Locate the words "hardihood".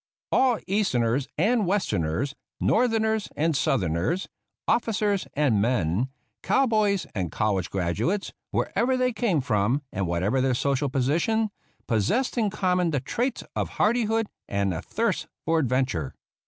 13.77-14.25